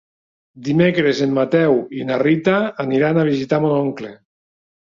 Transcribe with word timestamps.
Dimecres 0.67 1.19
en 1.25 1.35
Mateu 1.35 1.77
i 1.99 2.07
na 2.09 2.19
Rita 2.23 2.57
aniran 2.87 3.21
a 3.21 3.27
visitar 3.31 3.61
mon 3.67 3.75
oncle. 3.85 4.15